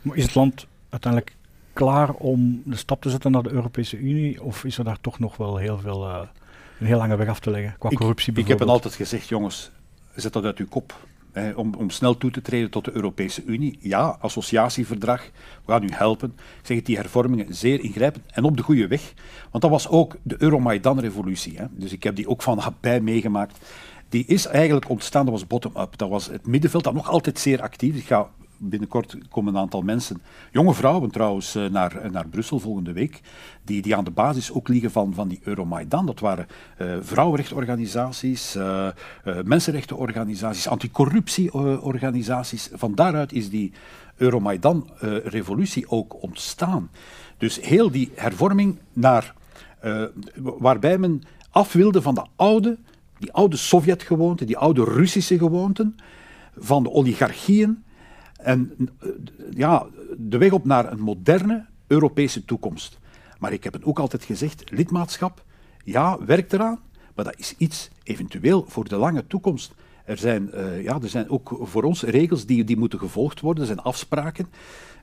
[0.03, 1.37] Maar is het land uiteindelijk
[1.73, 4.43] klaar om de stap te zetten naar de Europese Unie?
[4.43, 6.21] Of is er daar toch nog wel heel veel, uh,
[6.81, 9.29] een heel lange weg af te leggen qua corruptie Ik, ik heb het altijd gezegd,
[9.29, 9.71] jongens,
[10.15, 11.07] zet dat uit uw kop
[11.57, 13.79] om, om snel toe te treden tot de Europese Unie.
[13.81, 15.31] Ja, associatieverdrag,
[15.65, 16.33] we gaan u helpen.
[16.37, 19.13] Ik zeg het, die hervormingen zeer ingrijpend en op de goede weg.
[19.51, 21.59] Want dat was ook de Euromaidan-revolutie.
[21.71, 23.59] Dus ik heb die ook van nabij meegemaakt.
[24.09, 25.97] Die is eigenlijk ontstaan, dat was bottom-up.
[25.97, 27.97] Dat was het middenveld, dat nog altijd zeer actief.
[27.97, 32.59] Ik ga binnenkort komen een aantal mensen, jonge vrouwen trouwens, eh, naar, eh, naar Brussel
[32.59, 33.21] volgende week,
[33.65, 36.07] die, die aan de basis ook liggen van, van die Euromaidan.
[36.07, 36.47] Dat waren
[36.79, 38.89] uh, vrouwenrechtenorganisaties, uh,
[39.25, 42.71] uh, mensenrechtenorganisaties, anticorruptieorganisaties.
[42.73, 43.73] Van daaruit is die
[44.17, 46.91] Euromaidan-revolutie ook ontstaan.
[47.39, 49.35] Dus heel die hervorming naar,
[50.35, 52.79] waarbij men af wilde van de oude,
[53.19, 55.97] die oude Sovjetgewoonten, die oude Russische gewoonten,
[56.57, 57.85] van de oligarchieën,
[58.47, 59.09] en eh,
[59.51, 59.87] ja,
[60.19, 62.99] de weg op naar een moderne Europese toekomst.
[63.39, 65.45] Maar ik heb het ook altijd gezegd, lidmaatschap,
[65.85, 66.81] ja, werkt eraan,
[67.15, 69.75] maar dat is iets eventueel voor de lange toekomst.
[70.07, 73.63] Er zijn, uh, ja, er zijn ook voor ons regels die, die moeten gevolgd worden,
[73.63, 74.47] er zijn afspraken.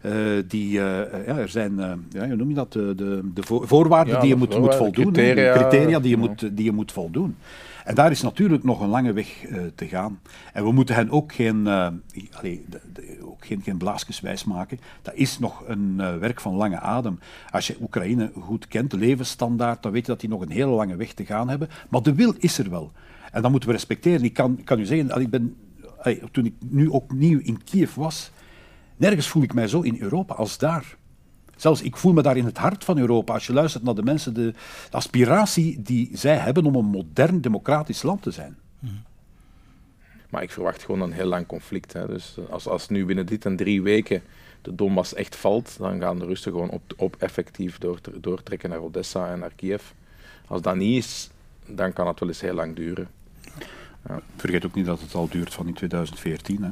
[0.06, 0.13] Uh,
[0.48, 0.82] die, uh,
[1.26, 1.76] ja, er zijn,
[2.10, 5.12] ja, hoe noem je dat, de, de, de voorwaarden ja, die je moet, moet voldoen,
[5.12, 7.36] criteria, criteria die, je moet, die je moet voldoen.
[7.84, 10.20] En daar is natuurlijk nog een lange weg uh, te gaan.
[10.54, 11.88] En we moeten hen ook geen, uh,
[12.32, 14.80] allee, de, de, ook geen, geen blaasjes wijs maken.
[15.02, 17.20] Dat is nog een uh, werk van lange adem.
[17.52, 20.72] Als je Oekraïne goed kent, de levensstandaard, dan weet je dat die nog een hele
[20.72, 21.70] lange weg te gaan hebben.
[21.89, 22.92] Maar de wil is er wel.
[23.34, 24.24] En dat moeten we respecteren.
[24.24, 25.56] Ik kan, kan u zeggen, ik ben,
[26.32, 28.32] toen ik nu opnieuw in Kiev was,
[28.98, 30.96] nergens voel ik mij zo in Europa als daar.
[31.56, 33.34] Zelfs ik voel me daar in het hart van Europa.
[33.34, 34.54] Als je luistert naar de mensen, de,
[34.89, 38.58] de aspiratie die zij hebben om een modern democratisch land te zijn.
[38.80, 38.93] Mhm.
[40.30, 41.93] Maar ik verwacht gewoon een heel lang conflict.
[41.93, 42.08] Hè.
[42.08, 44.22] Dus als, als nu binnen dit en drie weken
[44.62, 48.82] de Donbass echt valt, dan gaan de Russen gewoon op, op effectief door, doortrekken naar
[48.82, 49.84] Odessa en naar Kiev.
[50.48, 51.30] Als dat niet is,
[51.65, 53.08] dan kan het wel eens heel lang duren.
[54.08, 54.22] Ja.
[54.36, 56.63] Vergeet ook niet dat het al duurt van in 2014.
[56.63, 56.70] Hè.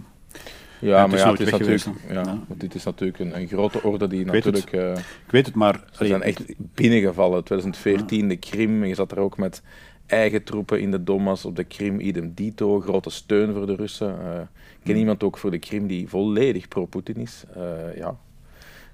[0.82, 4.26] Ja, maar ja, het is natuurlijk, ja, dit is natuurlijk een, een grote orde die
[4.26, 4.74] natuurlijk...
[4.74, 5.84] Uh, ik weet het, maar...
[5.92, 7.44] Ze zijn echt binnengevallen.
[7.44, 9.62] 2014, de Krim, je zat er ook met
[10.06, 14.20] eigen troepen in de Donbass, op de Krim, idem dito, grote steun voor de Russen.
[14.22, 14.40] Uh,
[14.80, 17.44] ik ken iemand ook voor de Krim die volledig pro-Putin is.
[17.58, 18.18] Uh, ja,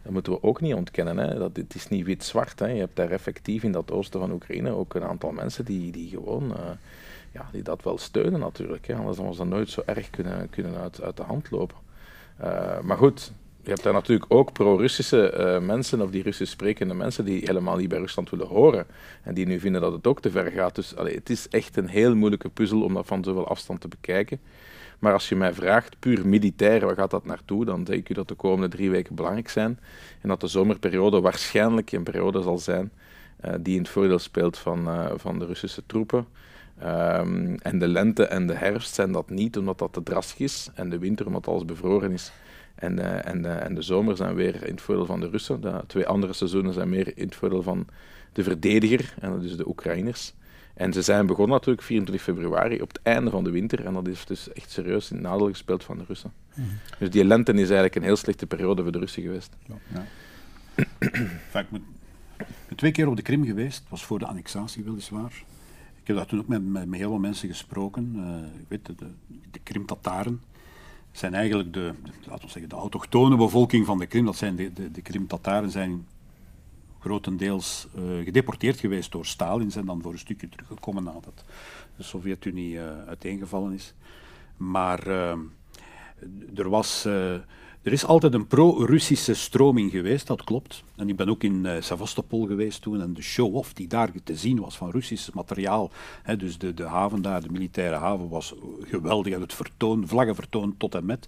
[0.03, 1.17] dat moeten we ook niet ontkennen.
[1.17, 1.37] Hè.
[1.37, 2.59] Dat, het is niet wit-zwart.
[2.59, 6.09] Je hebt daar effectief in dat oosten van Oekraïne ook een aantal mensen die, die
[6.09, 6.53] gewoon
[7.37, 8.87] ja, die dat wel steunen natuurlijk.
[8.87, 8.95] Hè.
[8.95, 11.77] Anders was dat nooit zo erg kunnen, kunnen uit, uit de hand lopen.
[12.41, 16.93] Uh, maar goed, je hebt daar natuurlijk ook pro-Russische uh, mensen, of die Russisch sprekende
[16.93, 18.85] mensen, die helemaal niet bij Rusland willen horen.
[19.23, 20.75] En die nu vinden dat het ook te ver gaat.
[20.75, 23.87] Dus allee, het is echt een heel moeilijke puzzel om dat van zoveel afstand te
[23.87, 24.39] bekijken.
[24.99, 27.65] Maar als je mij vraagt, puur militair, waar gaat dat naartoe?
[27.65, 29.79] Dan denk ik dat de komende drie weken belangrijk zijn.
[30.21, 32.91] En dat de zomerperiode waarschijnlijk een periode zal zijn
[33.45, 36.27] uh, die in het voordeel speelt van, van de Russische troepen.
[36.83, 40.69] Um, en de lente en de herfst zijn dat niet, omdat dat te drastisch is.
[40.73, 42.31] En de winter, omdat alles bevroren is.
[42.75, 45.61] En, uh, en, uh, en de zomer zijn weer in het voordeel van de Russen.
[45.61, 47.87] De twee andere seizoenen zijn meer in het voordeel van
[48.33, 50.33] de verdediger, en dus de Oekraïners.
[50.73, 53.85] En ze zijn begonnen natuurlijk 24 februari op het einde van de winter.
[53.85, 56.31] En dat is dus echt serieus in het nadeel gespeeld van de Russen.
[56.53, 56.79] Mm -hmm.
[56.99, 59.55] Dus die lente is eigenlijk een heel slechte periode voor de Russen geweest.
[59.65, 59.75] Ja.
[59.93, 61.59] ja.
[61.59, 61.83] ik ben
[62.75, 63.83] twee keer op de Krim geweest.
[63.89, 65.43] Was voor de annexatie weliswaar.
[66.07, 68.13] Ik heb daar toen ook met, met, heel veel mensen gesproken.
[68.15, 68.95] Uh, ik weet, de,
[69.51, 70.41] de, Krim-Tataren
[71.11, 71.93] zijn eigenlijk de,
[72.25, 74.25] laten we zeggen, de autochtone bevolking van de Krim.
[74.25, 76.07] Dat zijn de, de, de Krim-Tataren zijn
[76.99, 81.43] grotendeels uh, gedeporteerd geweest door Stalin, zijn dan voor een stukje teruggekomen nadat
[81.95, 83.93] de Sovjet-Unie uh, uiteengevallen is.
[84.57, 85.07] Maar
[86.55, 87.07] er was
[87.87, 90.83] er is altijd een pro-Russische stroming geweest, dat klopt.
[90.95, 94.35] En ik ben ook in uh, Sevastopol geweest toen en de show-off die daar te
[94.35, 95.91] zien was van Russisch materiaal.
[96.37, 100.95] Dus de, de haven daar, de militaire haven, was geweldig en het vertoon, vlaggenvertoon tot
[100.95, 101.27] en met.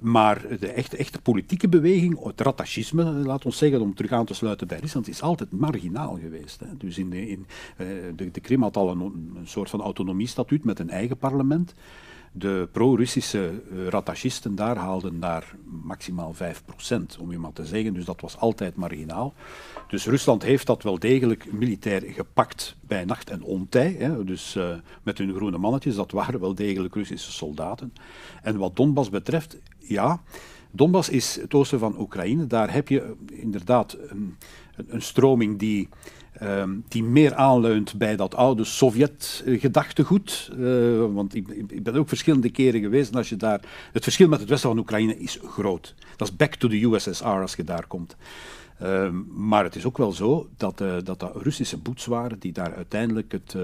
[0.00, 4.34] Maar de echte, echte politieke beweging, het rattachisme, laat ons zeggen, om terug aan te
[4.34, 6.60] sluiten bij Rusland, is altijd marginaal geweest.
[6.60, 6.76] Hè.
[6.76, 7.46] Dus in de, in,
[7.78, 11.74] uh, de, de Krim had al een soort van autonomiestatuut met een eigen parlement.
[12.38, 16.38] De pro-Russische uh, rattachisten daar haalden daar maximaal 5%,
[17.20, 17.94] om je maar te zeggen.
[17.94, 19.34] Dus dat was altijd marginaal.
[19.88, 23.96] Dus Rusland heeft dat wel degelijk militair gepakt bij nacht en ontij.
[23.98, 24.24] Hè.
[24.24, 27.92] Dus uh, met hun groene mannetjes, dat waren wel degelijk Russische soldaten.
[28.42, 30.22] En wat Donbass betreft, ja,
[30.70, 32.46] Donbass is het oosten van Oekraïne.
[32.46, 34.36] Daar heb je inderdaad een,
[34.86, 35.88] een stroming die
[36.42, 40.50] Um, die meer aanleunt bij dat oude Sovjet-gedachtegoed.
[40.58, 43.10] Uh, want ik, ik, ben ook verschillende keren geweest.
[43.10, 43.60] En als je daar,
[43.92, 45.94] het verschil met het westen van Oekraïne is groot.
[46.16, 48.16] Dat is back to the USSR als je daar komt.
[48.82, 52.74] Uh, maar het is ook wel zo dat, uh, dat Russische boets waren die daar
[52.74, 53.56] uiteindelijk het,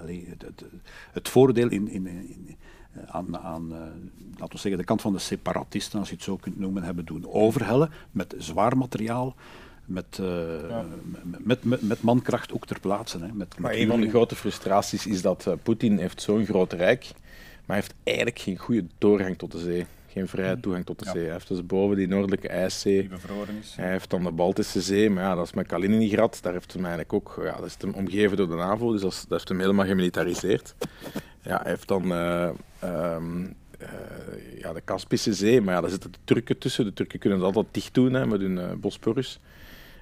[0.00, 0.64] allee, het, het,
[1.12, 2.56] het, voordeel in, in, in
[3.06, 3.68] aan, aan
[4.30, 7.04] laten we zeggen, de kant van de separatisten, als je het zo kunt noemen, hebben
[7.04, 9.34] doen overhellen met zwaar materiaal
[9.86, 10.26] met, uh,
[10.68, 10.84] ja.
[11.22, 13.18] met, met, met, mankracht ook ter plaatse.
[13.18, 16.72] Hè, met, maar een van de grote frustraties is dat uh, Poetin heeft zo'n groot
[16.72, 17.10] rijk,
[17.64, 19.86] maar heeft eigenlijk geen goede doorgang tot de zee.
[20.08, 21.10] Geen vrije toegang tot de ja.
[21.10, 21.22] zee.
[21.22, 23.00] Hij heeft dus boven die noordelijke IJszee.
[23.00, 23.74] Die bevroren is.
[23.76, 26.38] Hij heeft dan de Baltische Zee, maar ja, dat is met Kaliningrad.
[26.42, 29.12] Daar heeft hij eigenlijk ook, ja, dat is hem omgeven door de NAVO, dus dat,
[29.12, 30.74] is, dat heeft hem helemaal gemilitariseerd.
[31.42, 32.50] Ja, hij heeft dan uh,
[32.84, 33.88] um, uh,
[34.58, 36.84] ja, de Kaspische Zee, maar ja, daar zitten de Turken tussen.
[36.84, 39.40] De Turken kunnen het altijd dicht doen hè, met hun uh, Bosporus.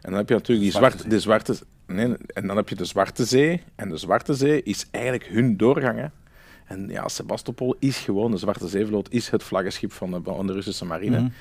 [0.02, 1.54] En dan heb je natuurlijk die zwarte, de zwarte,
[1.86, 3.62] nee, en dan heb je de Zwarte Zee.
[3.74, 5.98] En de Zwarte Zee is eigenlijk hun doorgang.
[5.98, 6.06] Hè.
[6.64, 10.52] En ja, Sebastopol is gewoon, de Zwarte Zeevloot is het vlaggenschip van de, van de
[10.52, 11.18] Russische marine.
[11.18, 11.32] Mm -hmm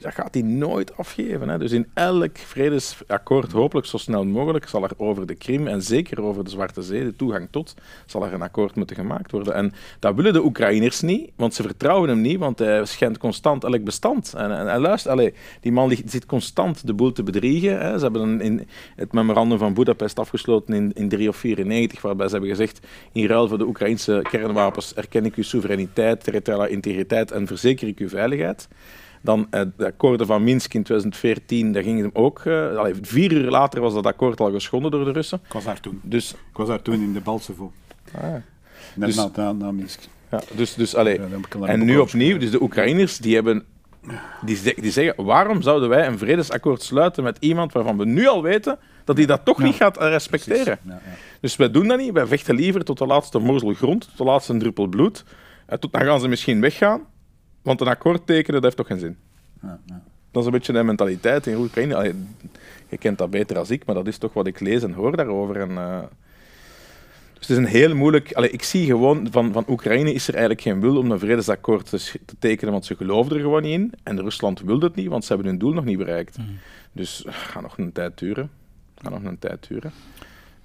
[0.00, 1.48] dat gaat hij nooit afgeven.
[1.48, 1.58] Hè.
[1.58, 6.22] Dus in elk vredesakkoord, hopelijk zo snel mogelijk, zal er over de Krim en zeker
[6.22, 7.74] over de Zwarte Zee, de toegang tot,
[8.06, 9.54] zal er een akkoord moeten gemaakt worden.
[9.54, 13.64] En dat willen de Oekraïners niet, want ze vertrouwen hem niet, want hij schendt constant
[13.64, 14.34] elk bestand.
[14.34, 17.80] En, en, en luister, allez, die man zit constant de boel te bedriegen.
[17.80, 17.98] Hè.
[17.98, 22.32] Ze hebben in het memorandum van Budapest afgesloten in, in 3 of 94, waarbij ze
[22.32, 27.46] hebben gezegd, in ruil voor de Oekraïnse kernwapens erken ik uw soevereiniteit, territoriale integriteit en
[27.46, 28.68] verzeker ik uw veiligheid.
[29.20, 32.44] Dan uh, de akkoorden van Minsk in 2014, daar ging het ook.
[32.44, 35.40] Uh, allee, vier uur later was dat akkoord al geschonden door de Russen.
[35.46, 36.00] Ik was daar toen.
[36.02, 37.72] Dus, ik was daar toen in de Baltsevo.
[38.14, 38.42] Ah, ja.
[38.94, 40.00] Net dus, na, na, na, Minsk.
[40.30, 41.20] Ja, dus, dus, allee,
[41.60, 43.64] ja, en nu opnieuw, dus de Oekraïners die hebben
[44.44, 48.78] die, zeggen, waarom zouden wij een vredesakkoord sluiten met iemand waarvan we nu al weten
[49.04, 49.64] dat hij dat toch ja.
[49.64, 50.78] niet gaat respecteren?
[50.82, 51.00] Ja, ja.
[51.40, 54.24] Dus wij doen dat niet, wij vechten liever tot de laatste morsel grond, tot de
[54.24, 55.24] laatste druppel bloed.
[55.66, 57.00] En tot, dan gaan ze misschien weggaan,
[57.62, 59.16] want een akkoord tekenen, dat heeft toch geen zin.
[59.62, 60.02] Ja, ja.
[60.30, 62.14] Dat is een beetje de mentaliteit in Oekraïne.
[62.88, 65.16] Je kent dat beter als ik, maar dat is toch wat ik lees en hoor
[65.16, 65.56] daarover.
[65.56, 66.02] En, uh,
[67.32, 68.32] Dus het is een heel moeilijk...
[68.32, 71.90] Allee, ik zie gewoon, van, van Oekraïne is er eigenlijk geen wil om een vredesakkoord
[71.90, 73.92] te, te tekenen, want ze geloven er gewoon niet in.
[74.02, 76.38] En Rusland wil dat niet, want ze hebben hun doel nog niet bereikt.
[76.38, 76.58] Mm.
[76.92, 78.50] Dus het gaat nog een tijd duren.
[78.94, 79.92] gaat nog een tijd duren.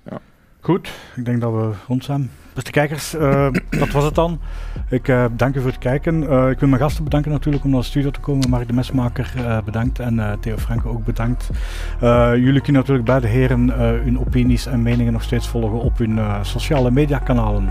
[0.09, 0.21] Ja.
[0.65, 2.29] Goed, ik denk dat we rond zijn.
[2.53, 3.47] Beste kijkers, uh,
[3.79, 4.39] dat was het dan.
[4.89, 6.23] Ik uh, dank u voor het kijken.
[6.23, 8.49] Uh, ik wil mijn gasten bedanken natuurlijk om naar de studio te komen.
[8.49, 11.49] Mark de Mesmaker bedankt en Theo Franke ook bedankt.
[12.35, 16.91] jullie kunnen natuurlijk beide heren hun opinies en meningen nog steeds volgen op hun sociale
[16.91, 17.69] mediakanalen.